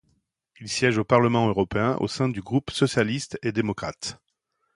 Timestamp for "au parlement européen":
0.97-1.95